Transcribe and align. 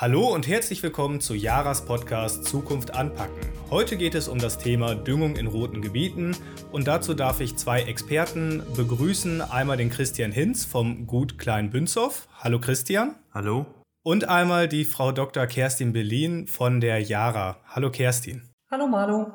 Hallo 0.00 0.32
und 0.32 0.48
herzlich 0.48 0.82
willkommen 0.82 1.20
zu 1.20 1.34
Jaras 1.34 1.84
Podcast 1.84 2.46
Zukunft 2.46 2.94
anpacken. 2.94 3.38
Heute 3.68 3.98
geht 3.98 4.14
es 4.14 4.28
um 4.28 4.38
das 4.38 4.56
Thema 4.56 4.94
Düngung 4.94 5.36
in 5.36 5.46
roten 5.46 5.82
Gebieten 5.82 6.34
und 6.72 6.88
dazu 6.88 7.12
darf 7.12 7.42
ich 7.42 7.58
zwei 7.58 7.82
Experten 7.82 8.62
begrüßen. 8.74 9.42
Einmal 9.42 9.76
den 9.76 9.90
Christian 9.90 10.32
Hinz 10.32 10.64
vom 10.64 11.06
Gut 11.06 11.36
Klein 11.36 11.68
Bünzow. 11.68 12.26
Hallo 12.38 12.58
Christian. 12.58 13.16
Hallo. 13.34 13.66
Und 14.02 14.26
einmal 14.26 14.68
die 14.68 14.86
Frau 14.86 15.12
Dr. 15.12 15.46
Kerstin 15.46 15.92
Berlin 15.92 16.46
von 16.46 16.80
der 16.80 17.02
Jara. 17.02 17.58
Hallo 17.66 17.90
Kerstin. 17.90 18.48
Hallo 18.70 18.86
Malu. 18.86 19.26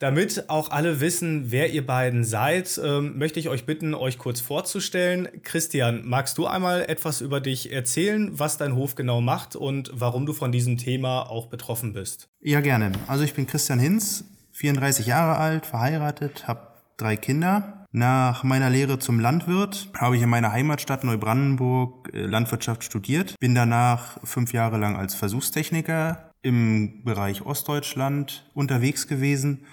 Damit 0.00 0.50
auch 0.50 0.70
alle 0.70 1.00
wissen, 1.00 1.52
wer 1.52 1.70
ihr 1.70 1.86
beiden 1.86 2.24
seid, 2.24 2.80
ähm, 2.82 3.16
möchte 3.16 3.38
ich 3.38 3.48
euch 3.48 3.64
bitten, 3.64 3.94
euch 3.94 4.18
kurz 4.18 4.40
vorzustellen. 4.40 5.28
Christian, 5.44 6.02
magst 6.04 6.36
du 6.36 6.46
einmal 6.46 6.82
etwas 6.88 7.20
über 7.20 7.40
dich 7.40 7.72
erzählen, 7.72 8.30
was 8.32 8.58
dein 8.58 8.74
Hof 8.74 8.96
genau 8.96 9.20
macht 9.20 9.54
und 9.54 9.90
warum 9.94 10.26
du 10.26 10.32
von 10.32 10.50
diesem 10.50 10.78
Thema 10.78 11.30
auch 11.30 11.46
betroffen 11.46 11.92
bist? 11.92 12.28
Ja, 12.40 12.60
gerne. 12.60 12.90
Also 13.06 13.22
ich 13.22 13.34
bin 13.34 13.46
Christian 13.46 13.78
Hinz, 13.78 14.24
34 14.52 15.06
Jahre 15.06 15.38
alt, 15.38 15.64
verheiratet, 15.64 16.48
habe 16.48 16.66
drei 16.96 17.16
Kinder. 17.16 17.86
Nach 17.92 18.42
meiner 18.42 18.70
Lehre 18.70 18.98
zum 18.98 19.20
Landwirt 19.20 19.88
habe 19.96 20.16
ich 20.16 20.22
in 20.22 20.28
meiner 20.28 20.50
Heimatstadt 20.50 21.04
Neubrandenburg 21.04 22.10
äh, 22.12 22.26
Landwirtschaft 22.26 22.82
studiert, 22.82 23.38
bin 23.38 23.54
danach 23.54 24.18
fünf 24.24 24.52
Jahre 24.52 24.78
lang 24.78 24.96
als 24.96 25.14
Versuchstechniker 25.14 26.32
im 26.42 27.04
Bereich 27.04 27.46
Ostdeutschland 27.46 28.50
unterwegs 28.54 29.06
gewesen 29.06 29.64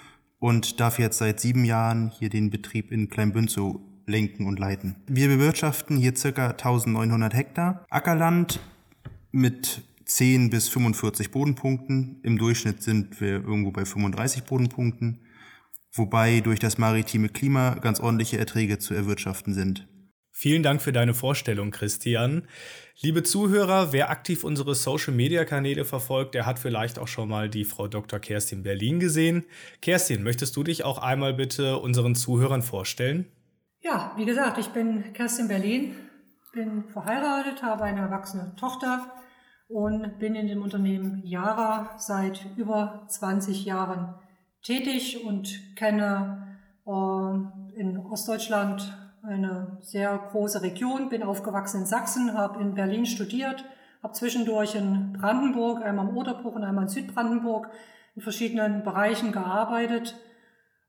und 0.42 0.80
darf 0.80 0.98
jetzt 0.98 1.18
seit 1.18 1.38
sieben 1.38 1.64
Jahren 1.64 2.10
hier 2.18 2.28
den 2.28 2.50
Betrieb 2.50 2.90
in 2.90 3.08
Kleinbünzow 3.08 3.78
lenken 4.08 4.46
und 4.46 4.58
leiten. 4.58 4.96
Wir 5.06 5.28
bewirtschaften 5.28 5.96
hier 5.96 6.16
circa 6.16 6.48
1900 6.50 7.32
Hektar 7.32 7.86
Ackerland 7.88 8.58
mit 9.30 9.82
10 10.04 10.50
bis 10.50 10.68
45 10.68 11.30
Bodenpunkten. 11.30 12.18
Im 12.24 12.38
Durchschnitt 12.38 12.82
sind 12.82 13.20
wir 13.20 13.34
irgendwo 13.34 13.70
bei 13.70 13.84
35 13.84 14.42
Bodenpunkten, 14.42 15.20
wobei 15.92 16.40
durch 16.40 16.58
das 16.58 16.76
maritime 16.76 17.28
Klima 17.28 17.76
ganz 17.76 18.00
ordentliche 18.00 18.38
Erträge 18.38 18.80
zu 18.80 18.94
erwirtschaften 18.94 19.54
sind. 19.54 19.86
Vielen 20.34 20.62
Dank 20.62 20.80
für 20.80 20.92
deine 20.92 21.12
Vorstellung, 21.12 21.70
Christian. 21.70 22.48
Liebe 23.00 23.22
Zuhörer, 23.22 23.92
wer 23.92 24.10
aktiv 24.10 24.44
unsere 24.44 24.74
Social-Media-Kanäle 24.74 25.84
verfolgt, 25.84 26.34
der 26.34 26.46
hat 26.46 26.58
vielleicht 26.58 26.98
auch 26.98 27.06
schon 27.06 27.28
mal 27.28 27.50
die 27.50 27.64
Frau 27.64 27.86
Dr. 27.86 28.18
Kerstin 28.18 28.62
Berlin 28.62 28.98
gesehen. 28.98 29.44
Kerstin, 29.82 30.22
möchtest 30.22 30.56
du 30.56 30.64
dich 30.64 30.84
auch 30.84 30.98
einmal 30.98 31.34
bitte 31.34 31.76
unseren 31.78 32.14
Zuhörern 32.14 32.62
vorstellen? 32.62 33.26
Ja, 33.80 34.12
wie 34.16 34.24
gesagt, 34.24 34.56
ich 34.56 34.68
bin 34.68 35.12
Kerstin 35.12 35.48
Berlin, 35.48 35.94
bin 36.52 36.84
verheiratet, 36.88 37.62
habe 37.62 37.84
eine 37.84 38.00
erwachsene 38.00 38.54
Tochter 38.56 39.12
und 39.68 40.18
bin 40.18 40.34
in 40.34 40.46
dem 40.46 40.62
Unternehmen 40.62 41.22
Yara 41.24 41.94
seit 41.98 42.46
über 42.56 43.04
20 43.08 43.66
Jahren 43.66 44.14
tätig 44.62 45.24
und 45.24 45.76
kenne 45.76 46.58
äh, 46.86 47.80
in 47.80 47.98
Ostdeutschland 47.98 49.01
eine 49.22 49.78
sehr 49.80 50.18
große 50.30 50.62
Region, 50.62 51.08
bin 51.08 51.22
aufgewachsen 51.22 51.82
in 51.82 51.86
Sachsen, 51.86 52.34
habe 52.34 52.60
in 52.60 52.74
Berlin 52.74 53.06
studiert, 53.06 53.64
habe 54.02 54.14
zwischendurch 54.14 54.74
in 54.74 55.12
Brandenburg, 55.12 55.82
einmal 55.82 56.08
im 56.08 56.16
Oderbruch 56.16 56.54
und 56.54 56.64
einmal 56.64 56.84
in 56.84 56.90
Südbrandenburg 56.90 57.68
in 58.14 58.22
verschiedenen 58.22 58.82
Bereichen 58.82 59.32
gearbeitet 59.32 60.16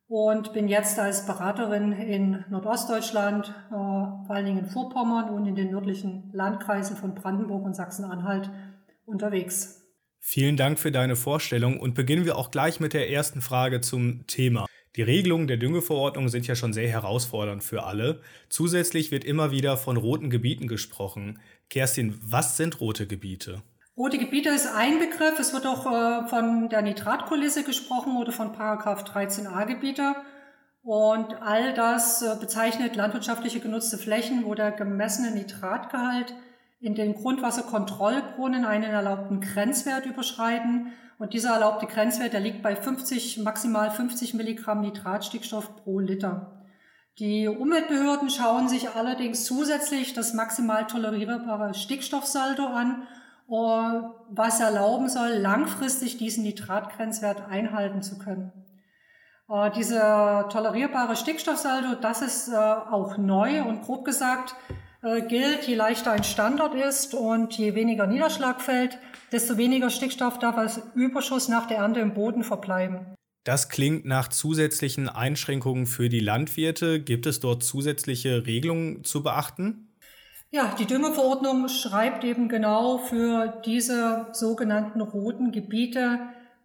und 0.07 0.53
bin 0.53 0.67
jetzt 0.67 0.99
als 0.99 1.25
Beraterin 1.25 1.91
in 1.91 2.43
Nordostdeutschland, 2.49 3.49
äh, 3.69 3.71
vor 3.71 4.29
allen 4.29 4.45
Dingen 4.45 4.59
in 4.59 4.65
Vorpommern 4.67 5.29
und 5.29 5.45
in 5.45 5.55
den 5.55 5.71
nördlichen 5.71 6.29
Landkreisen 6.33 6.97
von 6.97 7.15
Brandenburg 7.15 7.63
und 7.63 7.75
Sachsen-Anhalt 7.75 8.49
unterwegs. 9.05 9.81
Vielen 10.19 10.55
Dank 10.55 10.79
für 10.79 10.91
deine 10.91 11.15
Vorstellung 11.15 11.79
und 11.79 11.95
beginnen 11.95 12.25
wir 12.25 12.37
auch 12.37 12.51
gleich 12.51 12.79
mit 12.79 12.93
der 12.93 13.09
ersten 13.09 13.41
Frage 13.41 13.81
zum 13.81 14.25
Thema. 14.25 14.65
Die 14.95 15.01
Regelungen 15.01 15.47
der 15.47 15.57
Düngeverordnung 15.57 16.29
sind 16.29 16.45
ja 16.45 16.53
schon 16.55 16.71
sehr 16.71 16.87
herausfordernd 16.87 17.63
für 17.63 17.83
alle. 17.83 18.21
Zusätzlich 18.49 19.09
wird 19.09 19.23
immer 19.23 19.49
wieder 19.49 19.75
von 19.75 19.97
roten 19.97 20.29
Gebieten 20.29 20.67
gesprochen. 20.67 21.39
Kerstin, 21.71 22.19
was 22.21 22.57
sind 22.57 22.79
rote 22.79 23.07
Gebiete? 23.07 23.63
Rote 23.97 24.19
Gebiete 24.19 24.49
ist 24.49 24.67
ein 24.67 24.99
Begriff. 24.99 25.39
Es 25.39 25.51
wird 25.51 25.65
auch 25.65 25.87
äh, 25.87 26.27
von 26.27 26.69
der 26.69 26.83
Nitratkulisse 26.83 27.63
gesprochen 27.63 28.17
oder 28.17 28.31
von 28.31 28.53
Paragraph 28.53 29.03
13a 29.03 29.65
Gebiete. 29.65 30.15
Und 30.83 31.41
all 31.41 31.73
das 31.73 32.21
äh, 32.21 32.35
bezeichnet 32.39 32.95
landwirtschaftliche 32.95 33.61
genutzte 33.61 33.97
Flächen, 33.97 34.45
wo 34.45 34.53
der 34.53 34.71
gemessene 34.71 35.31
Nitratgehalt 35.31 36.35
in 36.83 36.95
den 36.95 37.13
Grundwasserkontrollbrunnen 37.13 38.65
einen 38.65 38.91
erlaubten 38.91 39.39
Grenzwert 39.39 40.05
überschreiten 40.05 40.91
und 41.17 41.33
dieser 41.33 41.53
erlaubte 41.53 41.87
Grenzwert, 41.87 42.33
der 42.33 42.41
liegt 42.41 42.61
bei 42.61 42.75
50, 42.75 43.37
maximal 43.37 43.89
50 43.89 44.33
Milligramm 44.33 44.81
Nitratstickstoff 44.81 45.77
pro 45.77 45.99
Liter. 45.99 46.51
Die 47.19 47.47
Umweltbehörden 47.47 48.29
schauen 48.29 48.67
sich 48.67 48.89
allerdings 48.89 49.45
zusätzlich 49.45 50.13
das 50.13 50.33
maximal 50.33 50.85
tolerierbare 50.85 51.73
Stickstoffsaldo 51.73 52.65
an, 52.65 53.03
äh, 53.47 54.01
was 54.29 54.59
erlauben 54.59 55.07
soll, 55.07 55.29
langfristig 55.29 56.17
diesen 56.17 56.43
Nitratgrenzwert 56.43 57.47
einhalten 57.49 58.01
zu 58.01 58.17
können. 58.17 58.51
Äh, 59.47 59.71
dieser 59.71 60.49
tolerierbare 60.49 61.15
Stickstoffsaldo, 61.15 61.95
das 62.01 62.21
ist 62.21 62.49
äh, 62.49 62.55
auch 62.57 63.17
neu 63.17 63.63
und 63.63 63.83
grob 63.83 64.03
gesagt 64.03 64.55
gilt, 65.27 65.63
je 65.67 65.75
leichter 65.75 66.11
ein 66.11 66.23
Standort 66.23 66.75
ist 66.75 67.13
und 67.13 67.57
je 67.57 67.75
weniger 67.75 68.07
Niederschlag 68.07 68.61
fällt, 68.61 68.97
desto 69.31 69.57
weniger 69.57 69.89
Stickstoff 69.89 70.39
darf 70.39 70.57
als 70.57 70.81
Überschuss 70.95 71.49
nach 71.49 71.67
der 71.67 71.77
Ernte 71.77 71.99
im 71.99 72.13
Boden 72.13 72.43
verbleiben. 72.43 73.15
Das 73.43 73.67
klingt 73.67 74.05
nach 74.05 74.29
zusätzlichen 74.29 75.09
Einschränkungen 75.09 75.85
für 75.85 76.07
die 76.07 76.21
Landwirte. 76.21 77.01
Gibt 77.01 77.25
es 77.25 77.41
dort 77.41 77.63
zusätzliche 77.63 78.45
Regelungen 78.45 79.03
zu 79.03 79.21
beachten? 79.21 79.89
Ja, 80.49 80.73
die 80.79 80.85
Düngeverordnung 80.85 81.67
schreibt 81.67 82.23
eben 82.23 82.47
genau 82.47 82.99
für 82.99 83.61
diese 83.65 84.27
sogenannten 84.31 85.01
roten 85.01 85.51
Gebiete 85.51 86.19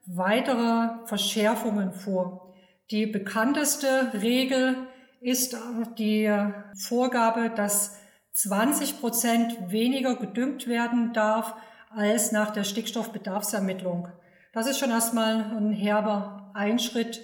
weitere 0.06 1.06
Verschärfungen 1.06 1.92
vor. 1.92 2.54
Die 2.90 3.06
bekannteste 3.06 4.12
Regel 4.14 4.76
ist 5.20 5.56
die 5.98 6.30
Vorgabe, 6.76 7.50
dass 7.50 7.97
20 8.38 9.00
Prozent 9.00 9.72
weniger 9.72 10.14
gedüngt 10.14 10.68
werden 10.68 11.12
darf 11.12 11.54
als 11.90 12.30
nach 12.30 12.52
der 12.52 12.62
Stickstoffbedarfsermittlung. 12.62 14.08
Das 14.52 14.68
ist 14.68 14.78
schon 14.78 14.90
erstmal 14.90 15.56
ein 15.56 15.72
herber 15.72 16.52
Einschritt 16.54 17.20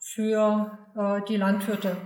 für 0.00 0.76
äh, 0.96 1.24
die 1.28 1.36
Landwirte. 1.36 1.96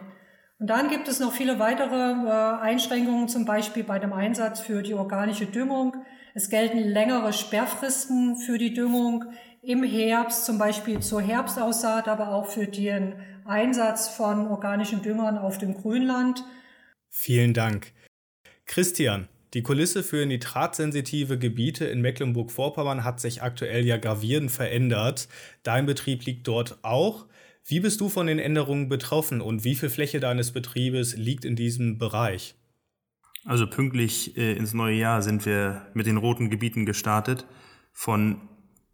Und 0.59 0.66
dann 0.66 0.91
gibt 0.91 1.09
es 1.09 1.21
noch 1.21 1.32
viele 1.32 1.59
weitere 1.59 2.12
äh, 2.12 2.60
Einschränkungen, 2.60 3.28
zum 3.28 3.47
Beispiel 3.47 3.82
bei 3.82 3.98
dem 3.98 4.12
Einsatz 4.12 4.60
für 4.60 4.82
die 4.82 4.92
organische 4.92 5.47
Düngung. 5.47 5.97
Es 6.34 6.50
gelten 6.50 6.81
längere 6.81 7.32
Sperrfristen 7.32 8.37
für 8.37 8.59
die 8.59 8.75
Düngung 8.75 9.25
im 9.62 9.82
Herbst, 9.82 10.44
zum 10.44 10.59
Beispiel 10.59 11.00
zur 11.00 11.22
Herbstaussaat, 11.22 12.09
aber 12.09 12.28
auch 12.28 12.47
für 12.47 12.66
den 12.66 13.15
Einsatz 13.47 14.09
von 14.10 14.48
organischen 14.48 15.00
Düngern 15.00 15.38
auf 15.38 15.56
dem 15.56 15.72
Grünland. 15.72 16.44
Vielen 17.09 17.54
Dank. 17.54 17.94
Christian, 18.71 19.27
die 19.53 19.65
Kulisse 19.65 20.05
für 20.05 20.25
nitratsensitive 20.25 21.41
Gebiete 21.41 21.87
in 21.87 22.01
Mecklenburg-Vorpommern 22.03 23.03
hat 23.03 23.19
sich 23.19 23.43
aktuell 23.43 23.85
ja 23.85 23.97
gravierend 23.97 24.53
verändert. 24.53 25.27
Dein 25.65 25.87
Betrieb 25.87 26.25
liegt 26.25 26.47
dort 26.47 26.79
auch. 26.83 27.27
Wie 27.67 27.81
bist 27.81 28.01
du 28.01 28.09
von 28.09 28.29
den 28.29 28.39
Änderungen 28.39 28.89
betroffen 28.89 29.41
und 29.41 29.65
wie 29.65 29.75
viel 29.75 29.91
Fläche 29.91 30.21
deines 30.21 30.53
Betriebes 30.53 31.17
liegt 31.17 31.45
in 31.45 31.57
diesem 31.57 31.99
Bereich? 31.99 32.55
Also 33.45 33.69
pünktlich 33.69 34.37
äh, 34.37 34.53
ins 34.53 34.73
neue 34.73 34.95
Jahr 34.95 35.23
sind 35.23 35.47
wir 35.47 35.89
mit 35.93 36.07
den 36.07 36.17
roten 36.17 36.49
Gebieten 36.49 36.87
gestartet. 36.87 37.47
Von 37.93 38.41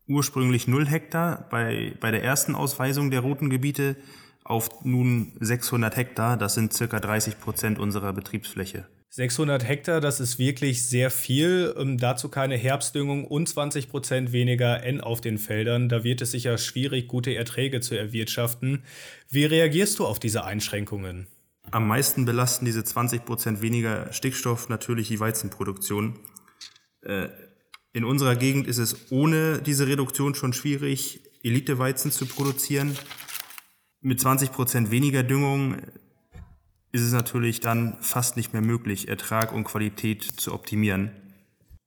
ursprünglich 0.08 0.66
0 0.66 0.86
Hektar 0.86 1.50
bei, 1.50 1.92
bei 2.00 2.10
der 2.10 2.24
ersten 2.24 2.54
Ausweisung 2.54 3.10
der 3.10 3.20
roten 3.20 3.50
Gebiete 3.50 3.96
auf 4.42 4.86
nun 4.86 5.36
600 5.38 5.94
Hektar. 5.98 6.38
Das 6.38 6.54
sind 6.54 6.72
circa 6.72 6.98
30 6.98 7.38
Prozent 7.38 7.78
unserer 7.78 8.14
Betriebsfläche. 8.14 8.86
600 9.16 9.66
Hektar, 9.66 10.02
das 10.02 10.20
ist 10.20 10.38
wirklich 10.38 10.82
sehr 10.82 11.10
viel. 11.10 11.74
Ähm, 11.78 11.96
dazu 11.96 12.28
keine 12.28 12.54
Herbstdüngung 12.54 13.24
und 13.24 13.48
20 13.48 13.88
Prozent 13.88 14.32
weniger 14.32 14.82
N 14.82 15.00
auf 15.00 15.22
den 15.22 15.38
Feldern. 15.38 15.88
Da 15.88 16.04
wird 16.04 16.20
es 16.20 16.32
sicher 16.32 16.58
schwierig, 16.58 17.08
gute 17.08 17.34
Erträge 17.34 17.80
zu 17.80 17.94
erwirtschaften. 17.94 18.82
Wie 19.30 19.46
reagierst 19.46 19.98
du 19.98 20.04
auf 20.04 20.18
diese 20.18 20.44
Einschränkungen? 20.44 21.28
Am 21.70 21.88
meisten 21.88 22.26
belasten 22.26 22.66
diese 22.66 22.84
20 22.84 23.24
Prozent 23.24 23.62
weniger 23.62 24.12
Stickstoff 24.12 24.68
natürlich 24.68 25.08
die 25.08 25.18
Weizenproduktion. 25.18 26.18
Äh, 27.00 27.28
in 27.94 28.04
unserer 28.04 28.36
Gegend 28.36 28.66
ist 28.66 28.76
es 28.76 29.10
ohne 29.10 29.62
diese 29.62 29.86
Reduktion 29.86 30.34
schon 30.34 30.52
schwierig, 30.52 31.22
Eliteweizen 31.42 32.10
zu 32.10 32.26
produzieren. 32.26 32.94
Mit 34.02 34.20
20 34.20 34.52
Prozent 34.52 34.90
weniger 34.90 35.22
Düngung 35.22 35.78
ist 36.96 37.02
es 37.02 37.12
natürlich 37.12 37.60
dann 37.60 37.98
fast 38.00 38.38
nicht 38.38 38.54
mehr 38.54 38.62
möglich, 38.62 39.08
Ertrag 39.08 39.52
und 39.52 39.64
Qualität 39.64 40.22
zu 40.22 40.54
optimieren. 40.54 41.10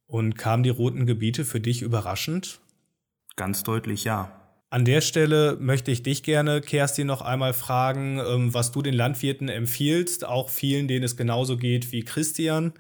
Und 0.06 0.38
kamen 0.38 0.61
die 0.61 0.69
roten 0.69 1.07
Gebiete 1.07 1.45
für 1.45 1.59
dich 1.59 1.81
überraschend? 1.81 2.59
Ganz 3.35 3.63
deutlich 3.63 4.03
ja. 4.03 4.31
An 4.69 4.85
der 4.85 5.01
Stelle 5.01 5.57
möchte 5.59 5.89
ich 5.89 6.03
dich 6.03 6.21
gerne, 6.21 6.61
Kerstin, 6.61 7.07
noch 7.07 7.23
einmal 7.23 7.53
fragen, 7.53 8.19
ähm, 8.19 8.53
was 8.53 8.71
du 8.71 8.83
den 8.83 8.94
Landwirten 8.94 9.50
empfiehlst, 9.50 10.25
auch 10.25 10.50
vielen, 10.50 10.88
denen 10.88 11.03
es 11.03 11.17
genauso 11.17 11.57
geht 11.57 11.91
wie 11.91 12.03
Christian. 12.03 12.73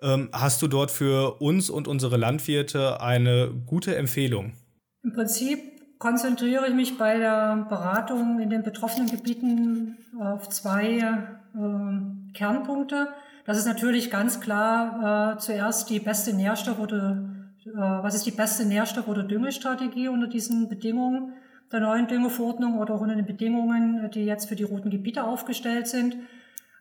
Ähm, 0.00 0.28
hast 0.32 0.62
du 0.62 0.68
dort 0.68 0.92
für 0.92 1.40
uns 1.40 1.68
und 1.68 1.88
unsere 1.88 2.16
Landwirte 2.16 3.00
eine 3.00 3.50
gute 3.66 3.96
Empfehlung? 3.96 4.52
Im 5.02 5.14
Prinzip 5.14 5.58
konzentriere 5.98 6.68
ich 6.68 6.74
mich 6.74 6.96
bei 6.96 7.18
der 7.18 7.66
Beratung 7.68 8.38
in 8.38 8.50
den 8.50 8.62
betroffenen 8.62 9.10
Gebieten 9.10 9.96
auf 10.20 10.48
zwei 10.48 11.41
äh, 11.54 12.32
Kernpunkte. 12.34 13.08
Das 13.44 13.58
ist 13.58 13.66
natürlich 13.66 14.10
ganz 14.10 14.40
klar 14.40 15.34
äh, 15.34 15.38
zuerst 15.38 15.90
die 15.90 16.00
beste 16.00 16.32
Nährstoff- 16.32 16.78
oder 16.78 17.24
äh, 17.64 17.70
was 17.74 18.14
ist 18.14 18.26
die 18.26 18.30
beste 18.30 18.64
Nährstoff- 18.64 19.08
oder 19.08 19.22
Düngestrategie 19.22 20.08
unter 20.08 20.26
diesen 20.26 20.68
Bedingungen 20.68 21.34
der 21.72 21.80
neuen 21.80 22.06
Düngeverordnung 22.06 22.78
oder 22.78 22.94
auch 22.94 23.00
unter 23.00 23.16
den 23.16 23.26
Bedingungen, 23.26 24.10
die 24.10 24.24
jetzt 24.24 24.48
für 24.48 24.56
die 24.56 24.64
roten 24.64 24.90
Gebiete 24.90 25.24
aufgestellt 25.24 25.88
sind. 25.88 26.16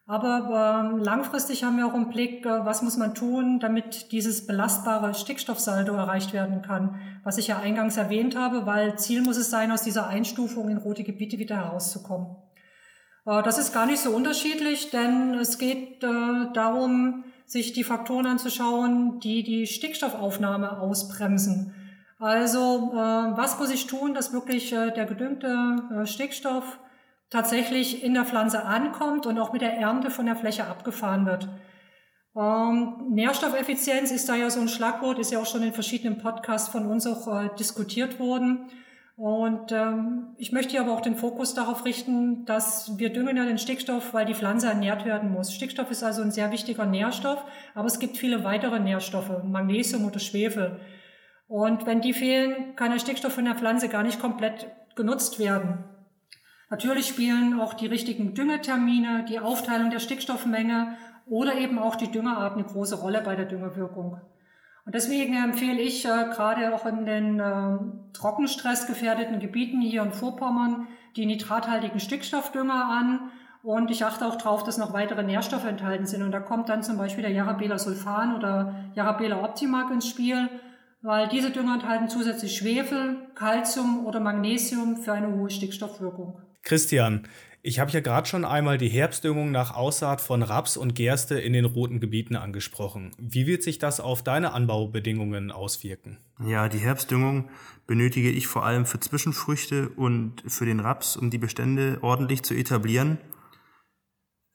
Aber 0.06 0.84
ähm, 0.84 1.00
langfristig 1.00 1.64
haben 1.64 1.78
wir 1.78 1.88
auch 1.88 1.94
im 1.94 2.10
Blick, 2.10 2.46
äh, 2.46 2.66
was 2.66 2.82
muss 2.82 2.98
man 2.98 3.16
tun, 3.16 3.60
damit 3.60 4.12
dieses 4.12 4.46
belastbare 4.46 5.14
Stickstoffsaldo 5.14 5.94
erreicht 5.94 6.34
werden 6.34 6.62
kann, 6.62 7.00
was 7.24 7.38
ich 7.38 7.48
ja 7.48 7.60
eingangs 7.60 7.96
erwähnt 7.96 8.36
habe, 8.36 8.66
weil 8.66 8.98
Ziel 8.98 9.22
muss 9.22 9.38
es 9.38 9.50
sein, 9.50 9.72
aus 9.72 9.84
dieser 9.84 10.08
Einstufung 10.08 10.70
in 10.70 10.78
rote 10.78 11.04
Gebiete 11.04 11.40
wieder 11.40 11.56
herauszukommen. 11.56 12.36
Äh, 13.26 13.44
das 13.44 13.58
ist 13.58 13.74
gar 13.74 13.86
nicht 13.86 14.00
so 14.00 14.12
unterschiedlich, 14.12 14.90
denn 14.90 15.36
es 15.36 15.58
geht 15.58 16.04
äh, 16.04 16.52
darum, 16.54 17.24
sich 17.46 17.74
die 17.74 17.84
Faktoren 17.84 18.26
anzuschauen, 18.26 19.20
die 19.20 19.44
die 19.44 19.68
Stickstoffaufnahme 19.68 20.80
ausbremsen. 20.80 21.76
Also 22.20 22.92
äh, 22.94 22.98
was 23.38 23.60
muss 23.60 23.72
ich 23.72 23.88
tun, 23.88 24.14
dass 24.14 24.32
wirklich 24.32 24.70
der 24.70 25.06
gedüngte 25.06 26.06
Stickstoff 26.06 26.80
tatsächlich 27.30 28.04
in 28.04 28.14
der 28.14 28.26
Pflanze 28.26 28.64
ankommt 28.64 29.26
und 29.26 29.40
auch 29.40 29.54
mit 29.54 29.62
der 29.62 29.78
Ernte 29.78 30.12
von 30.12 30.28
der 30.28 30.36
Fläche 30.36 30.68
abgefahren 30.68 31.26
wird. 31.26 31.50
Ähm, 32.36 33.08
Nährstoffeffizienz 33.10 34.12
ist 34.12 34.30
da 34.30 34.36
ja 34.36 34.50
so 34.50 34.62
ein 34.62 34.70
Schlagwort, 34.70 35.20
ist 35.20 35.32
ja 35.32 35.40
auch 35.40 35.46
schon 35.46 35.64
in 35.64 35.74
verschiedenen 35.74 36.18
Podcasts 36.18 36.70
von 36.70 36.86
uns 36.86 37.06
auch 37.06 37.28
äh, 37.28 37.50
diskutiert 37.58 38.20
worden. 38.20 38.70
Und 39.22 39.72
ähm, 39.72 40.30
ich 40.38 40.52
möchte 40.52 40.72
hier 40.72 40.82
aber 40.82 40.94
auch 40.94 41.02
den 41.02 41.16
Fokus 41.16 41.54
darauf 41.54 41.86
richten, 41.86 42.44
dass 42.46 42.98
wir 42.98 43.14
düngen 43.14 43.38
ja 43.38 43.46
den 43.46 43.60
Stickstoff, 43.60 44.16
weil 44.16 44.26
die 44.26 44.34
Pflanze 44.34 44.68
ernährt 44.68 45.06
werden 45.06 45.32
muss. 45.32 45.54
Stickstoff 45.54 45.92
ist 45.92 46.02
also 46.02 46.24
ein 46.24 46.32
sehr 46.32 46.50
wichtiger 46.50 46.88
Nährstoff, 46.88 47.46
aber 47.76 47.86
es 47.86 48.00
gibt 48.00 48.18
viele 48.18 48.44
weitere 48.44 48.80
Nährstoffe, 48.80 49.44
Magnesium 49.44 50.06
oder 50.06 50.18
Schwefel. 50.18 50.80
Und 51.48 51.86
wenn 51.86 52.02
die 52.02 52.14
fehlen, 52.14 52.76
kann 52.76 52.90
der 52.90 52.98
Stickstoff 52.98 53.34
von 53.34 53.46
der 53.46 53.54
Pflanze 53.54 53.90
gar 53.90 54.02
nicht 54.02 54.20
komplett 54.20 54.72
genutzt 54.96 55.38
werden. 55.38 55.84
Natürlich 56.72 57.06
spielen 57.06 57.60
auch 57.60 57.76
die 57.76 57.86
richtigen 57.86 58.34
Düngetermine, 58.34 59.26
die 59.30 59.40
Aufteilung 59.40 59.92
der 59.92 60.00
Stickstoffmenge 60.00 60.98
oder 61.28 61.60
eben 61.60 61.78
auch 61.78 61.96
die 61.96 62.10
Düngerart 62.10 62.54
eine 62.54 62.64
große 62.64 62.96
Rolle 62.96 63.22
bei 63.22 63.36
der 63.36 63.46
Düngerwirkung. 63.46 64.20
Und 64.92 64.96
deswegen 64.96 65.42
empfehle 65.42 65.80
ich 65.80 66.04
äh, 66.04 66.26
gerade 66.34 66.76
auch 66.76 66.86
in 66.86 67.06
den 67.06 67.40
äh, 67.40 67.78
trockenstressgefährdeten 68.12 69.40
Gebieten 69.40 69.80
hier 69.80 70.04
in 70.04 70.12
Vorpommern 70.12 70.86
die 71.16 71.26
nitrathaltigen 71.26 72.02
Stickstoffdünger 72.02 72.90
an. 72.90 73.32
Und 73.64 73.90
ich 73.90 74.04
achte 74.04 74.26
auch 74.26 74.36
darauf, 74.36 74.66
dass 74.66 74.78
noch 74.78 74.92
weitere 74.92 75.24
Nährstoffe 75.24 75.64
enthalten 75.64 76.06
sind. 76.06 76.24
Und 76.24 76.34
da 76.34 76.42
kommt 76.42 76.68
dann 76.68 76.84
zum 76.84 76.98
Beispiel 76.98 77.22
der 77.22 77.32
Jarabela 77.32 77.78
Sulfan 77.78 78.36
oder 78.36 78.92
Jarabela 78.94 79.42
Optimac 79.42 79.92
ins 79.92 80.10
Spiel, 80.10 80.50
weil 81.02 81.30
diese 81.30 81.52
Dünger 81.52 81.76
enthalten 81.76 82.10
zusätzlich 82.10 82.58
Schwefel, 82.58 83.16
Calcium 83.34 84.06
oder 84.06 84.20
Magnesium 84.20 84.98
für 84.98 85.14
eine 85.14 85.34
hohe 85.34 85.50
Stickstoffwirkung. 85.50 86.42
Christian, 86.64 87.24
ich 87.64 87.80
habe 87.80 87.92
ja 87.92 88.00
gerade 88.00 88.28
schon 88.28 88.44
einmal 88.44 88.78
die 88.78 88.90
Herbstdüngung 88.90 89.52
nach 89.52 89.76
Aussaat 89.76 90.20
von 90.20 90.42
Raps 90.42 90.78
und 90.78 90.96
Gerste 90.96 91.40
in 91.40 91.54
den 91.54 91.66
roten 91.66 92.00
Gebieten 92.00 92.36
angesprochen. 92.36 93.12
Wie 93.20 93.46
wird 93.46 93.62
sich 93.62 93.78
das 93.78 94.00
auf 94.00 94.24
deine 94.24 94.54
Anbaubedingungen 94.54 95.52
auswirken? 95.52 96.18
Ja, 96.44 96.70
die 96.70 96.80
Herbstdüngung 96.80 97.50
benötige 97.86 98.32
ich 98.32 98.48
vor 98.48 98.66
allem 98.66 98.86
für 98.86 99.00
Zwischenfrüchte 99.00 99.90
und 99.90 100.44
für 100.48 100.66
den 100.66 100.80
Raps, 100.80 101.16
um 101.16 101.30
die 101.30 101.38
Bestände 101.38 102.00
ordentlich 102.02 102.42
zu 102.42 102.56
etablieren. 102.56 103.20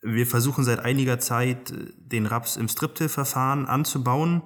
Wir 0.03 0.27
versuchen 0.27 0.65
seit 0.65 0.81
einiger 0.81 1.21
Zeit, 1.21 1.73
den 1.97 2.27
Raps 2.27 2.57
im 2.57 2.69
Striptil-Verfahren 2.69 3.67
anzubauen 3.67 4.43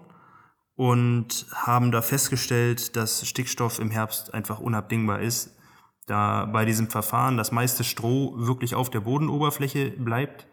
und 0.74 1.46
haben 1.54 1.92
da 1.92 2.02
festgestellt, 2.02 2.94
dass 2.96 3.26
Stickstoff 3.26 3.78
im 3.78 3.90
Herbst 3.90 4.34
einfach 4.34 4.60
unabdingbar 4.60 5.20
ist 5.20 5.56
da 6.10 6.46
bei 6.46 6.64
diesem 6.64 6.88
Verfahren 6.88 7.36
das 7.36 7.52
meiste 7.52 7.84
Stroh 7.84 8.34
wirklich 8.36 8.74
auf 8.74 8.90
der 8.90 9.00
Bodenoberfläche 9.00 9.92
bleibt 9.92 10.48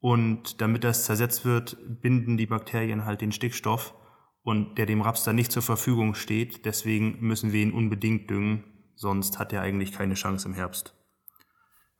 und 0.00 0.60
damit 0.60 0.82
das 0.82 1.04
zersetzt 1.04 1.44
wird, 1.44 1.76
binden 2.02 2.36
die 2.36 2.46
Bakterien 2.46 3.04
halt 3.04 3.20
den 3.20 3.32
Stickstoff 3.32 3.94
und 4.42 4.76
der 4.76 4.86
dem 4.86 5.00
Raps 5.00 5.22
dann 5.22 5.36
nicht 5.36 5.52
zur 5.52 5.62
Verfügung 5.62 6.14
steht. 6.14 6.64
Deswegen 6.64 7.18
müssen 7.20 7.52
wir 7.52 7.62
ihn 7.62 7.72
unbedingt 7.72 8.28
düngen, 8.28 8.64
sonst 8.96 9.38
hat 9.38 9.52
er 9.52 9.62
eigentlich 9.62 9.92
keine 9.92 10.14
Chance 10.14 10.48
im 10.48 10.54
Herbst. 10.54 10.94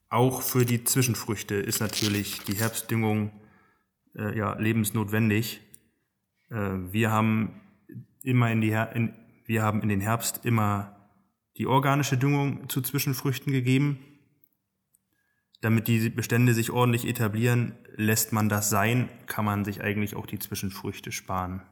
Auch 0.08 0.42
für 0.42 0.64
die 0.64 0.84
Zwischenfrüchte 0.84 1.54
ist 1.54 1.80
natürlich 1.80 2.40
die 2.44 2.54
Herbstdüngung 2.54 3.30
äh, 4.16 4.36
ja, 4.36 4.58
lebensnotwendig. 4.58 5.60
Äh, 6.50 6.54
wir 6.90 7.12
haben 7.12 7.60
immer 8.22 8.50
in 8.50 8.60
die 8.60 8.70
in, 8.70 9.14
wir 9.44 9.62
haben 9.62 9.82
in 9.82 9.88
den 9.88 10.00
Herbst 10.00 10.44
immer 10.44 10.97
die 11.58 11.66
organische 11.66 12.16
Düngung 12.16 12.68
zu 12.68 12.80
Zwischenfrüchten 12.80 13.52
gegeben. 13.52 13.98
Damit 15.60 15.88
die 15.88 16.08
Bestände 16.08 16.54
sich 16.54 16.70
ordentlich 16.70 17.04
etablieren, 17.06 17.74
lässt 17.96 18.32
man 18.32 18.48
das 18.48 18.70
sein, 18.70 19.08
kann 19.26 19.44
man 19.44 19.64
sich 19.64 19.82
eigentlich 19.82 20.14
auch 20.14 20.26
die 20.26 20.38
Zwischenfrüchte 20.38 21.10
sparen. 21.10 21.62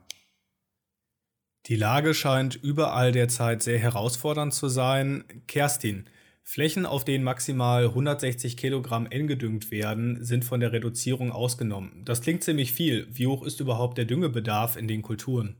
Die 1.67 1.77
Lage 1.77 2.15
scheint 2.15 2.57
überall 2.57 3.13
derzeit 3.13 3.63
sehr 3.63 3.79
herausfordernd 3.79 4.55
zu 4.55 4.69
sein. 4.69 5.25
Kerstin, 5.47 6.09
Flächen, 6.43 6.87
auf 6.87 7.05
denen 7.05 7.25
maximal 7.25 7.87
160 7.87 8.57
Kilogramm 8.57 9.07
N 9.07 9.27
gedüngt 9.27 9.73
werden, 9.73 10.25
sind 10.25 10.45
von 10.45 10.61
der 10.61 10.73
Reduzierung 10.73 11.33
ausgenommen. 11.33 12.03
Das 12.05 12.23
klingt 12.23 12.45
ziemlich 12.45 12.73
viel. 12.73 13.09
Wie 13.11 13.27
hoch 13.27 13.45
ist 13.45 13.59
überhaupt 13.59 13.99
der 13.99 14.05
Düngebedarf 14.05 14.77
in 14.77 14.87
den 14.87 15.03
Kulturen? 15.03 15.57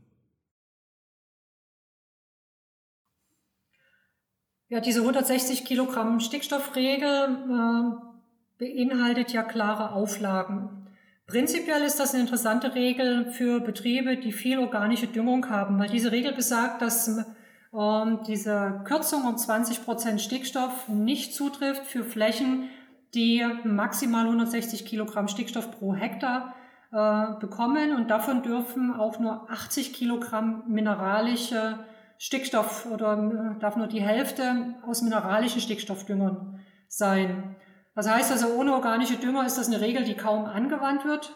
Ja, 4.69 4.81
diese 4.81 4.99
160 4.99 5.63
Kilogramm 5.63 6.19
Stickstoffregel 6.19 7.37
äh, 7.49 8.59
beinhaltet 8.59 9.31
ja 9.31 9.43
klare 9.43 9.93
Auflagen. 9.93 10.87
Prinzipiell 11.25 11.83
ist 11.83 11.99
das 11.99 12.13
eine 12.13 12.23
interessante 12.23 12.75
Regel 12.75 13.31
für 13.31 13.61
Betriebe, 13.61 14.17
die 14.17 14.33
viel 14.33 14.59
organische 14.59 15.07
Düngung 15.07 15.49
haben, 15.49 15.79
weil 15.79 15.87
diese 15.89 16.11
Regel 16.11 16.33
besagt, 16.33 16.81
dass 16.81 17.25
ähm, 17.73 18.19
diese 18.27 18.81
Kürzung 18.83 19.23
um 19.23 19.37
20 19.37 19.85
Prozent 19.85 20.21
Stickstoff 20.21 20.89
nicht 20.89 21.33
zutrifft 21.33 21.85
für 21.85 22.03
Flächen, 22.03 22.69
die 23.13 23.45
maximal 23.63 24.25
160 24.25 24.85
Kilogramm 24.85 25.29
Stickstoff 25.29 25.71
pro 25.71 25.95
Hektar 25.95 26.55
äh, 26.91 27.39
bekommen 27.39 27.95
und 27.95 28.09
davon 28.09 28.43
dürfen 28.43 28.93
auch 28.93 29.19
nur 29.19 29.49
80 29.49 29.93
Kilogramm 29.93 30.63
mineralische 30.67 31.79
Stickstoff 32.17 32.85
oder 32.85 33.13
äh, 33.13 33.59
darf 33.59 33.75
nur 33.75 33.87
die 33.87 34.01
Hälfte 34.01 34.75
aus 34.85 35.01
mineralischen 35.01 35.61
Stickstoffdüngern 35.61 36.59
sein. 36.87 37.55
Das 37.95 38.09
heißt 38.09 38.31
also, 38.31 38.53
ohne 38.53 38.73
organische 38.73 39.17
Dünger 39.17 39.45
ist 39.45 39.57
das 39.57 39.67
eine 39.67 39.81
Regel, 39.81 40.03
die 40.03 40.15
kaum 40.15 40.45
angewandt 40.45 41.05
wird. 41.05 41.35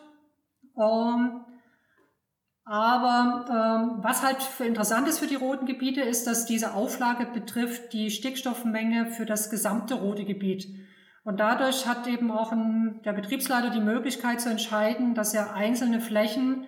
Ähm, 0.78 1.42
aber 2.64 3.46
ähm, 3.50 4.04
was 4.04 4.24
halt 4.24 4.42
für 4.42 4.66
interessant 4.66 5.08
ist 5.08 5.20
für 5.20 5.28
die 5.28 5.36
roten 5.36 5.66
Gebiete, 5.66 6.02
ist, 6.02 6.28
dass 6.28 6.46
diese 6.46 6.74
Auflage 6.74 7.26
betrifft 7.26 7.92
die 7.94 8.12
Stickstoffmenge 8.12 9.08
für 9.08 9.26
das 9.26 9.50
gesamte 9.50 9.96
rote 9.96 10.24
Gebiet. 10.24 10.68
Und 11.24 11.40
dadurch 11.40 11.88
hat 11.88 12.08
eben 12.08 12.32
auch 12.32 12.52
ein, 12.52 13.02
der 13.04 13.14
Betriebsleiter 13.14 13.70
die 13.70 13.80
Möglichkeit 13.80 14.42
zu 14.42 14.50
entscheiden, 14.50 15.14
dass 15.14 15.34
er 15.34 15.54
einzelne 15.54 16.00
Flächen 16.02 16.66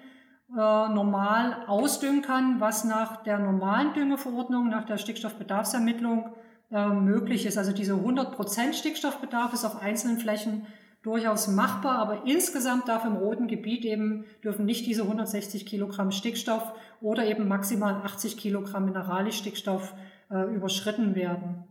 normal 0.61 1.63
ausdüngen 1.67 2.21
kann, 2.21 2.59
was 2.59 2.83
nach 2.83 3.23
der 3.23 3.39
normalen 3.39 3.93
Düngeverordnung, 3.93 4.69
nach 4.69 4.85
der 4.85 4.97
Stickstoffbedarfsermittlung 4.97 6.29
äh, 6.71 6.87
möglich 6.87 7.45
ist. 7.45 7.57
Also 7.57 7.71
dieser 7.71 7.95
100% 7.95 8.73
Stickstoffbedarf 8.73 9.53
ist 9.53 9.65
auf 9.65 9.81
einzelnen 9.81 10.17
Flächen 10.17 10.67
durchaus 11.01 11.47
machbar, 11.47 11.97
aber 11.97 12.25
insgesamt 12.25 12.87
darf 12.87 13.03
im 13.03 13.15
roten 13.15 13.47
Gebiet 13.47 13.83
eben, 13.83 14.25
dürfen 14.43 14.65
nicht 14.65 14.85
diese 14.85 15.03
160 15.03 15.65
Kilogramm 15.65 16.11
Stickstoff 16.11 16.73
oder 17.01 17.25
eben 17.25 17.47
maximal 17.47 18.01
80 18.03 18.37
Kilogramm 18.37 18.85
Mineralstickstoff 18.85 19.93
äh, 20.31 20.43
überschritten 20.55 21.15
werden. 21.15 21.65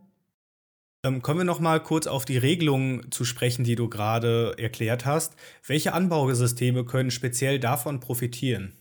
Ähm, 1.05 1.21
kommen 1.21 1.39
wir 1.39 1.45
noch 1.45 1.59
mal 1.59 1.81
kurz 1.81 2.07
auf 2.07 2.23
die 2.23 2.37
Regelungen 2.37 3.11
zu 3.11 3.25
sprechen, 3.25 3.65
die 3.65 3.75
du 3.75 3.89
gerade 3.89 4.55
erklärt 4.57 5.05
hast. 5.05 5.35
Welche 5.67 5.93
Anbaugesysteme 5.93 6.85
können 6.85 7.11
speziell 7.11 7.59
davon 7.59 7.99
profitieren? 7.99 8.73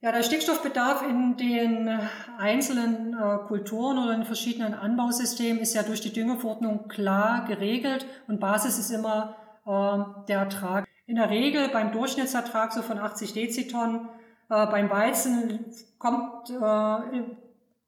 Ja, 0.00 0.12
der 0.12 0.22
Stickstoffbedarf 0.22 1.02
in 1.02 1.36
den 1.36 2.00
einzelnen 2.38 3.14
äh, 3.14 3.46
Kulturen 3.46 3.98
oder 3.98 4.14
in 4.14 4.24
verschiedenen 4.24 4.72
Anbausystemen 4.72 5.60
ist 5.60 5.74
ja 5.74 5.82
durch 5.82 6.00
die 6.00 6.12
Düngeverordnung 6.12 6.88
klar 6.88 7.44
geregelt 7.46 8.06
und 8.28 8.40
Basis 8.40 8.78
ist 8.78 8.90
immer 8.90 9.36
äh, 9.66 10.26
der 10.28 10.38
Ertrag. 10.38 10.86
In 11.06 11.16
der 11.16 11.28
Regel 11.30 11.68
beim 11.68 11.92
Durchschnittsertrag 11.92 12.72
so 12.72 12.80
von 12.80 12.98
80 12.98 13.32
Dezitonnen. 13.34 14.08
Äh, 14.48 14.66
beim 14.66 14.88
Weizen 14.88 15.66
kommt 15.98 16.48
äh, 16.50 17.22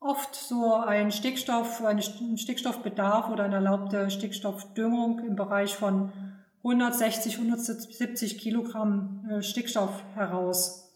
oft 0.00 0.35
so 0.35 0.75
ein 0.75 1.12
Stickstoff, 1.12 1.85
ein 1.85 2.00
Stickstoffbedarf 2.00 3.28
oder 3.28 3.45
eine 3.45 3.57
erlaubte 3.57 4.11
Stickstoffdüngung 4.11 5.21
im 5.21 5.37
Bereich 5.37 5.76
von 5.76 6.12
160, 6.64 7.37
170 7.37 8.38
Kilogramm 8.38 9.26
äh, 9.30 9.42
Stickstoff 9.42 10.02
heraus. 10.14 10.90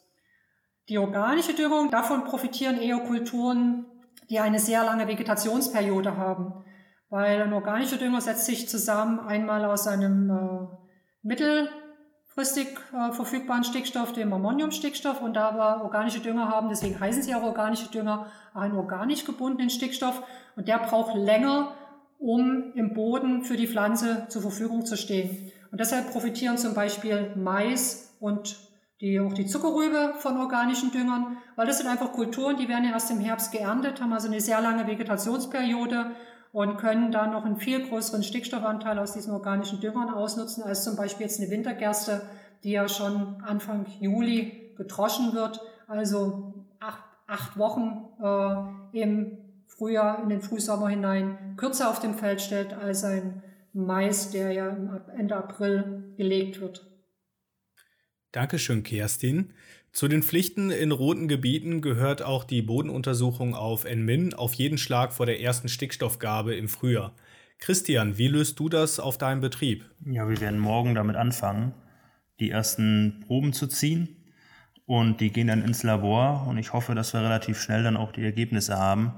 Die 0.89 0.99
organische 0.99 1.55
Düngung, 1.55 1.91
davon 1.91 2.25
profitieren 2.25 2.79
eher 2.79 2.99
Kulturen, 2.99 3.87
die 4.29 4.41
eine 4.41 4.59
sehr 4.59 4.85
lange 4.85 5.09
Vegetationsperiode 5.09 6.17
haben. 6.17 6.65
Weil 7.09 7.43
ein 7.43 7.53
organischer 7.53 7.97
Dünger 7.97 8.21
setzt 8.21 8.47
sich 8.47 8.69
zusammen 8.69 9.21
einmal 9.21 9.65
aus 9.65 9.87
einem 9.87 10.31
äh, 10.31 11.29
mittelfristig 12.37 12.69
äh, 12.93 13.13
verfügbaren 13.13 13.65
Stickstoff, 13.65 14.13
dem 14.13 14.33
Ammoniumstickstoff, 14.33 15.21
und 15.21 15.35
da 15.35 15.55
wir 15.55 15.83
organische 15.83 16.21
Dünger 16.21 16.49
haben, 16.49 16.69
deswegen 16.69 16.99
heißen 16.99 17.23
sie 17.23 17.35
auch 17.35 17.43
organische 17.43 17.91
Dünger, 17.91 18.27
einen 18.55 18.77
organisch 18.77 19.25
gebundenen 19.25 19.71
Stickstoff, 19.71 20.23
und 20.57 20.69
der 20.69 20.79
braucht 20.79 21.15
länger, 21.15 21.75
um 22.19 22.73
im 22.75 22.95
Boden 22.95 23.43
für 23.43 23.57
die 23.57 23.67
Pflanze 23.67 24.27
zur 24.29 24.43
Verfügung 24.43 24.85
zu 24.85 24.97
stehen. 24.97 25.53
Und 25.71 25.81
deshalb 25.81 26.11
profitieren 26.13 26.57
zum 26.57 26.75
Beispiel 26.75 27.33
Mais 27.37 28.15
und 28.21 28.57
die, 29.01 29.19
auch 29.21 29.33
die 29.33 29.47
Zuckerrübe 29.47 30.15
von 30.19 30.39
organischen 30.39 30.93
Düngern, 30.93 31.37
weil 31.57 31.67
das 31.67 31.79
sind 31.79 31.89
einfach 31.89 32.13
Kulturen, 32.13 32.57
die 32.57 32.69
werden 32.69 32.85
ja 32.85 32.93
erst 32.93 33.11
im 33.11 33.21
Herbst 33.21 33.53
geerntet, 33.53 34.01
haben 34.01 34.13
also 34.13 34.29
eine 34.29 34.41
sehr 34.41 34.61
lange 34.61 34.87
Vegetationsperiode 34.87 36.13
und 36.55 36.77
können 36.77 37.11
da 37.11 37.27
noch 37.27 37.45
einen 37.45 37.57
viel 37.57 37.85
größeren 37.85 38.23
Stickstoffanteil 38.23 39.01
aus 39.01 39.13
diesen 39.13 39.33
organischen 39.33 39.81
Düngern 39.81 40.09
ausnutzen, 40.09 40.63
als 40.63 40.85
zum 40.85 40.95
Beispiel 40.95 41.27
jetzt 41.27 41.41
eine 41.41 41.51
Wintergerste, 41.51 42.23
die 42.63 42.71
ja 42.71 42.89
schon 42.89 43.43
Anfang 43.45 43.87
Juli 44.01 44.73
gedroschen 44.77 45.35
wird, 45.35 45.61
also 45.89 46.55
acht, 46.79 47.03
acht 47.27 47.59
Wochen 47.59 48.05
äh, 48.23 49.01
im 49.03 49.37
Frühjahr, 49.67 50.23
in 50.23 50.29
den 50.29 50.41
Frühsommer 50.41 50.89
hinein 50.89 51.57
kürzer 51.57 51.91
auf 51.91 51.99
dem 51.99 52.15
Feld 52.15 52.41
stellt 52.41 52.73
als 52.73 53.03
ein 53.03 53.43
Mais, 53.73 54.31
der 54.31 54.53
ja 54.53 54.77
Ende 55.19 55.37
April 55.37 56.15
gelegt 56.17 56.61
wird. 56.61 56.87
Dankeschön, 58.35 58.83
Kerstin. 58.83 59.53
Zu 59.93 60.09
den 60.09 60.25
Pflichten 60.25 60.73
in 60.73 60.91
roten 60.91 61.29
Gebieten 61.29 61.81
gehört 61.81 62.21
auch 62.21 62.43
die 62.43 62.63
Bodenuntersuchung 62.63 63.55
auf 63.55 63.85
Nmin 63.85 64.35
auf 64.35 64.55
jeden 64.55 64.77
Schlag 64.77 65.13
vor 65.13 65.25
der 65.25 65.41
ersten 65.41 65.69
Stickstoffgabe 65.69 66.57
im 66.57 66.69
Frühjahr. 66.69 67.15
Christian, 67.61 68.19
wie 68.19 68.27
löst 68.27 68.59
du 68.59 68.69
das 68.69 68.99
auf 68.99 69.19
deinem 69.19 69.41
Betrieb? 69.41 69.89
Ja, 70.05 70.29
wir 70.29 70.41
werden 70.41 70.59
morgen 70.59 70.97
damit 70.97 71.15
anfangen, 71.15 71.75
die 72.41 72.51
ersten 72.51 73.23
Proben 73.25 73.53
zu 73.53 73.69
ziehen 73.69 74.17
und 74.85 75.21
die 75.21 75.31
gehen 75.31 75.47
dann 75.47 75.63
ins 75.63 75.85
Labor 75.85 76.45
und 76.49 76.59
ich 76.59 76.73
hoffe, 76.73 76.97
dass 76.97 77.13
wir 77.13 77.21
relativ 77.21 77.61
schnell 77.61 77.85
dann 77.85 77.97
auch 77.97 78.11
die 78.11 78.25
Ergebnisse 78.25 78.77
haben. 78.77 79.13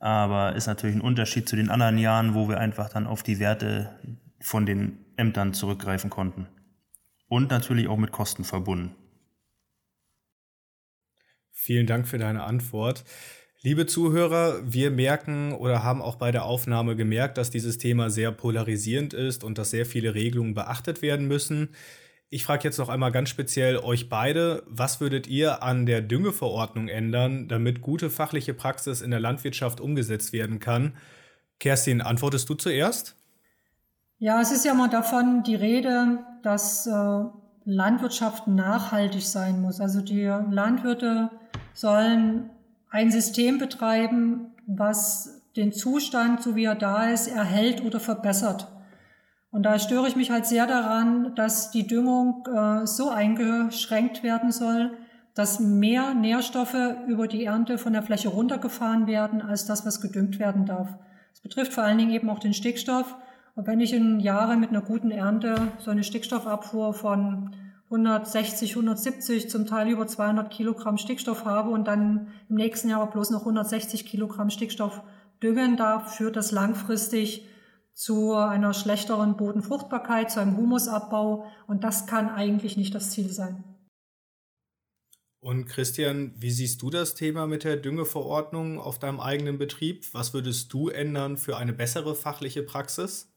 Aber 0.00 0.54
ist 0.54 0.66
natürlich 0.66 0.96
ein 0.96 1.00
Unterschied 1.00 1.48
zu 1.48 1.56
den 1.56 1.70
anderen 1.70 1.96
Jahren, 1.96 2.34
wo 2.34 2.46
wir 2.46 2.60
einfach 2.60 2.90
dann 2.90 3.06
auf 3.06 3.22
die 3.22 3.38
Werte 3.38 3.98
von 4.38 4.66
den 4.66 4.98
Ämtern 5.16 5.54
zurückgreifen 5.54 6.10
konnten 6.10 6.46
und 7.30 7.48
natürlich 7.50 7.88
auch 7.88 7.96
mit 7.96 8.12
Kosten 8.12 8.44
verbunden. 8.44 8.94
Vielen 11.52 11.86
Dank 11.86 12.06
für 12.06 12.18
deine 12.18 12.42
Antwort. 12.42 13.04
Liebe 13.62 13.86
Zuhörer, 13.86 14.60
wir 14.64 14.90
merken 14.90 15.52
oder 15.52 15.84
haben 15.84 16.02
auch 16.02 16.16
bei 16.16 16.32
der 16.32 16.44
Aufnahme 16.44 16.96
gemerkt, 16.96 17.38
dass 17.38 17.50
dieses 17.50 17.78
Thema 17.78 18.10
sehr 18.10 18.32
polarisierend 18.32 19.14
ist 19.14 19.44
und 19.44 19.58
dass 19.58 19.70
sehr 19.70 19.86
viele 19.86 20.14
Regelungen 20.14 20.54
beachtet 20.54 21.02
werden 21.02 21.28
müssen. 21.28 21.68
Ich 22.30 22.44
frage 22.44 22.64
jetzt 22.64 22.78
noch 22.78 22.88
einmal 22.88 23.12
ganz 23.12 23.28
speziell 23.28 23.76
euch 23.78 24.08
beide, 24.08 24.62
was 24.66 25.00
würdet 25.00 25.26
ihr 25.26 25.62
an 25.62 25.84
der 25.86 26.00
Düngeverordnung 26.00 26.88
ändern, 26.88 27.48
damit 27.48 27.80
gute 27.80 28.10
fachliche 28.10 28.54
Praxis 28.54 29.02
in 29.02 29.10
der 29.10 29.20
Landwirtschaft 29.20 29.80
umgesetzt 29.80 30.32
werden 30.32 30.58
kann? 30.58 30.96
Kerstin, 31.60 32.00
antwortest 32.00 32.48
du 32.48 32.54
zuerst? 32.54 33.14
Ja, 34.18 34.40
es 34.40 34.50
ist 34.50 34.64
ja 34.64 34.74
mal 34.74 34.88
davon 34.88 35.42
die 35.44 35.54
Rede, 35.54 36.24
dass 36.42 36.86
äh, 36.86 37.24
Landwirtschaft 37.64 38.46
nachhaltig 38.46 39.22
sein 39.22 39.60
muss. 39.60 39.80
Also 39.80 40.00
die 40.00 40.24
Landwirte 40.24 41.30
sollen 41.74 42.50
ein 42.90 43.10
System 43.10 43.58
betreiben, 43.58 44.52
was 44.66 45.42
den 45.56 45.72
Zustand, 45.72 46.42
so 46.42 46.56
wie 46.56 46.64
er 46.64 46.74
da 46.74 47.10
ist, 47.10 47.28
erhält 47.28 47.84
oder 47.84 48.00
verbessert. 48.00 48.68
Und 49.50 49.64
da 49.64 49.78
störe 49.78 50.06
ich 50.06 50.16
mich 50.16 50.30
halt 50.30 50.46
sehr 50.46 50.66
daran, 50.66 51.34
dass 51.34 51.70
die 51.70 51.86
Düngung 51.86 52.46
äh, 52.46 52.86
so 52.86 53.10
eingeschränkt 53.10 54.22
werden 54.22 54.52
soll, 54.52 54.96
dass 55.34 55.58
mehr 55.58 56.14
Nährstoffe 56.14 56.76
über 57.06 57.26
die 57.26 57.44
Ernte 57.44 57.78
von 57.78 57.92
der 57.92 58.02
Fläche 58.02 58.28
runtergefahren 58.28 59.06
werden, 59.06 59.42
als 59.42 59.66
das, 59.66 59.84
was 59.86 60.00
gedüngt 60.00 60.38
werden 60.38 60.66
darf. 60.66 60.88
Das 61.32 61.40
betrifft 61.40 61.72
vor 61.72 61.84
allen 61.84 61.98
Dingen 61.98 62.10
eben 62.10 62.30
auch 62.30 62.38
den 62.38 62.54
Stickstoff. 62.54 63.16
Wenn 63.62 63.80
ich 63.80 63.92
in 63.92 64.20
Jahren 64.20 64.60
mit 64.60 64.70
einer 64.70 64.80
guten 64.80 65.10
Ernte 65.10 65.72
so 65.78 65.90
eine 65.90 66.02
Stickstoffabfuhr 66.02 66.94
von 66.94 67.54
160, 67.90 68.70
170, 68.70 69.50
zum 69.50 69.66
Teil 69.66 69.90
über 69.90 70.06
200 70.06 70.50
Kilogramm 70.50 70.96
Stickstoff 70.96 71.44
habe 71.44 71.70
und 71.70 71.86
dann 71.86 72.28
im 72.48 72.56
nächsten 72.56 72.88
Jahr 72.88 73.10
bloß 73.10 73.30
noch 73.30 73.40
160 73.40 74.06
Kilogramm 74.06 74.48
Stickstoff 74.48 75.02
düngen 75.42 75.76
darf, 75.76 76.16
führt 76.16 76.36
das 76.36 76.52
langfristig 76.52 77.46
zu 77.92 78.32
einer 78.34 78.72
schlechteren 78.72 79.36
Bodenfruchtbarkeit, 79.36 80.30
zu 80.30 80.40
einem 80.40 80.56
Humusabbau 80.56 81.44
und 81.66 81.84
das 81.84 82.06
kann 82.06 82.30
eigentlich 82.30 82.76
nicht 82.76 82.94
das 82.94 83.10
Ziel 83.10 83.30
sein. 83.30 83.64
Und 85.40 85.66
Christian, 85.66 86.32
wie 86.36 86.50
siehst 86.50 86.80
du 86.82 86.90
das 86.90 87.14
Thema 87.14 87.46
mit 87.46 87.64
der 87.64 87.76
Düngeverordnung 87.76 88.78
auf 88.78 88.98
deinem 88.98 89.20
eigenen 89.20 89.58
Betrieb? 89.58 90.06
Was 90.12 90.32
würdest 90.32 90.72
du 90.72 90.88
ändern 90.88 91.36
für 91.36 91.56
eine 91.56 91.72
bessere 91.72 92.14
fachliche 92.14 92.62
Praxis? 92.62 93.29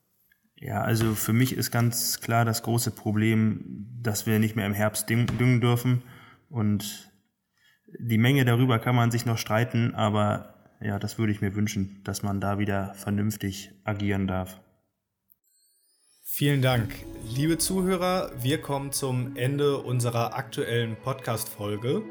Ja, 0.66 0.82
also 0.82 1.14
für 1.14 1.34
mich 1.34 1.58
ist 1.58 1.72
ganz 1.72 2.22
klar 2.22 2.46
das 2.46 2.64
große 2.64 2.92
Problem, 2.92 3.86
dass 4.02 4.26
wir 4.26 4.40
nicht 4.40 4.56
mehr 4.56 4.66
im 4.66 4.74
Herbst 4.74 5.10
düngen 5.10 5.60
dürfen. 5.60 6.04
Und 6.50 7.12
die 8.00 8.18
Menge 8.18 8.46
darüber 8.46 8.80
kann 8.80 8.96
man 8.96 9.12
sich 9.12 9.26
noch 9.26 9.38
streiten, 9.38 9.94
aber 9.94 10.78
ja, 10.80 11.00
das 11.00 11.18
würde 11.18 11.34
ich 11.34 11.42
mir 11.42 11.54
wünschen, 11.56 12.00
dass 12.06 12.24
man 12.24 12.40
da 12.40 12.60
wieder 12.60 12.94
vernünftig 12.94 13.72
agieren 13.84 14.26
darf. 14.26 14.62
Vielen 16.24 16.62
Dank. 16.62 16.94
Liebe 17.36 17.58
Zuhörer, 17.58 18.32
wir 18.42 18.62
kommen 18.62 18.94
zum 18.94 19.36
Ende 19.36 19.80
unserer 19.80 20.36
aktuellen 20.36 20.96
Podcast-Folge. 20.96 22.04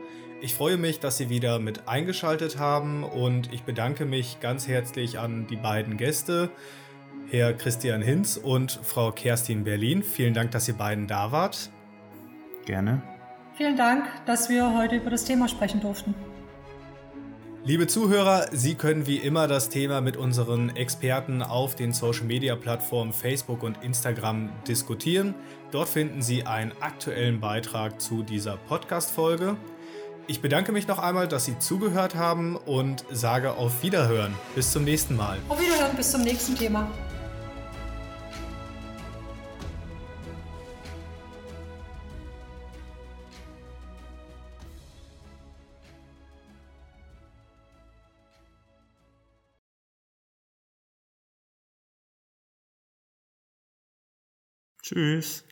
Ich 0.42 0.54
freue 0.54 0.76
mich, 0.76 1.00
dass 1.00 1.16
Sie 1.16 1.30
wieder 1.30 1.58
mit 1.58 1.88
eingeschaltet 1.88 2.58
haben 2.58 3.02
und 3.02 3.50
ich 3.50 3.62
bedanke 3.62 4.04
mich 4.04 4.40
ganz 4.40 4.68
herzlich 4.68 5.18
an 5.18 5.46
die 5.46 5.56
beiden 5.56 5.96
Gäste. 5.96 6.50
Herr 7.32 7.54
Christian 7.54 8.02
Hinz 8.02 8.36
und 8.36 8.78
Frau 8.82 9.10
Kerstin 9.10 9.64
Berlin. 9.64 10.02
Vielen 10.02 10.34
Dank, 10.34 10.50
dass 10.50 10.68
ihr 10.68 10.74
beiden 10.74 11.06
da 11.06 11.32
wart. 11.32 11.70
Gerne. 12.66 13.00
Vielen 13.54 13.74
Dank, 13.74 14.04
dass 14.26 14.50
wir 14.50 14.76
heute 14.76 14.96
über 14.96 15.08
das 15.08 15.24
Thema 15.24 15.48
sprechen 15.48 15.80
durften. 15.80 16.14
Liebe 17.64 17.86
Zuhörer, 17.86 18.48
Sie 18.52 18.74
können 18.74 19.06
wie 19.06 19.16
immer 19.16 19.48
das 19.48 19.70
Thema 19.70 20.02
mit 20.02 20.18
unseren 20.18 20.76
Experten 20.76 21.40
auf 21.40 21.74
den 21.74 21.94
Social-Media-Plattformen 21.94 23.14
Facebook 23.14 23.62
und 23.62 23.82
Instagram 23.82 24.50
diskutieren. 24.68 25.34
Dort 25.70 25.88
finden 25.88 26.20
Sie 26.20 26.44
einen 26.44 26.72
aktuellen 26.80 27.40
Beitrag 27.40 27.98
zu 27.98 28.22
dieser 28.22 28.58
Podcast-Folge. 28.58 29.56
Ich 30.26 30.42
bedanke 30.42 30.70
mich 30.72 30.86
noch 30.86 30.98
einmal, 30.98 31.28
dass 31.28 31.46
Sie 31.46 31.58
zugehört 31.58 32.14
haben 32.14 32.56
und 32.56 33.06
sage 33.10 33.54
auf 33.54 33.82
Wiederhören. 33.82 34.34
Bis 34.54 34.70
zum 34.70 34.84
nächsten 34.84 35.16
Mal. 35.16 35.38
Auf 35.48 35.58
Wiederhören, 35.58 35.96
bis 35.96 36.12
zum 36.12 36.20
nächsten 36.20 36.54
Thema. 36.54 36.90
Tschüss. 54.92 55.44